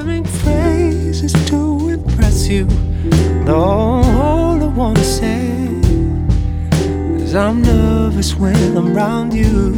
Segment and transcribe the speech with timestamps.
[0.00, 2.64] flattering phrases to impress you.
[3.44, 5.48] Though all I wanna say
[7.22, 9.74] is I'm nervous when I'm around you.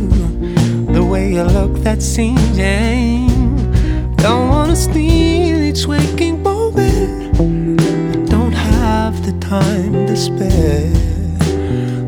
[0.93, 3.73] The way you look, that seems lame.
[4.17, 7.41] Don't wanna steal each waking moment.
[7.41, 10.93] I don't have the time to spare.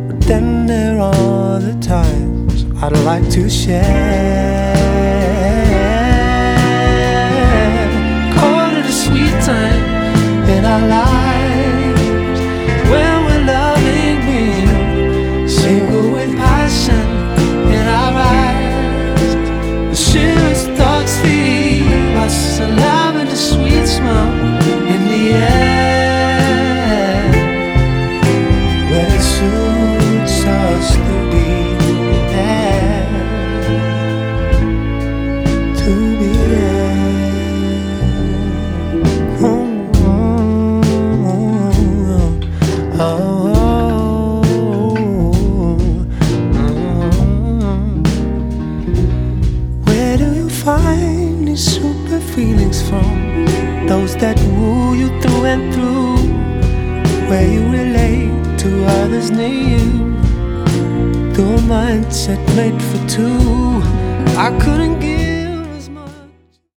[0.07, 4.54] But then there are the times I'd like to share.
[10.75, 11.24] Our
[62.05, 63.81] mindset made for two,
[64.39, 65.24] I couldn't give.